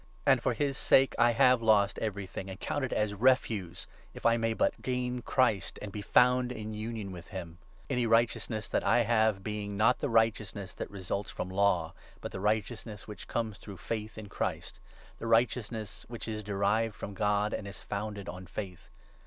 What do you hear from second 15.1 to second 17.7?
the righteousness which is derived from God and